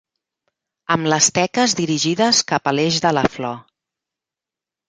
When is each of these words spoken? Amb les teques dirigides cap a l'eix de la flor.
Amb 0.95 1.09
les 1.13 1.27
teques 1.35 1.77
dirigides 1.81 2.41
cap 2.53 2.73
a 2.73 2.75
l'eix 2.79 3.01
de 3.07 3.15
la 3.19 3.25
flor. 3.37 3.63